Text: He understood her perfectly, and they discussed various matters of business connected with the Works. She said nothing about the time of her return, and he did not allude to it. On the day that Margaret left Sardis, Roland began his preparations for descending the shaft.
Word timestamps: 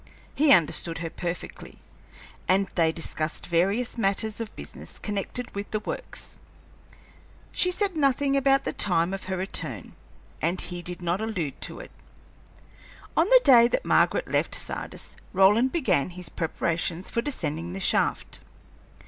He 0.33 0.51
understood 0.51 0.97
her 0.97 1.11
perfectly, 1.11 1.77
and 2.47 2.67
they 2.73 2.91
discussed 2.91 3.45
various 3.45 3.99
matters 3.99 4.41
of 4.41 4.55
business 4.55 4.97
connected 4.97 5.53
with 5.53 5.69
the 5.69 5.79
Works. 5.79 6.39
She 7.51 7.69
said 7.69 7.95
nothing 7.95 8.35
about 8.35 8.63
the 8.63 8.73
time 8.73 9.13
of 9.13 9.25
her 9.25 9.37
return, 9.37 9.93
and 10.41 10.59
he 10.59 10.81
did 10.81 11.03
not 11.03 11.21
allude 11.21 11.61
to 11.61 11.79
it. 11.79 11.91
On 13.15 13.25
the 13.27 13.41
day 13.43 13.67
that 13.67 13.85
Margaret 13.85 14.27
left 14.27 14.55
Sardis, 14.55 15.17
Roland 15.33 15.71
began 15.71 16.09
his 16.09 16.29
preparations 16.29 17.11
for 17.11 17.21
descending 17.21 17.73
the 17.73 17.79
shaft. 17.79 18.39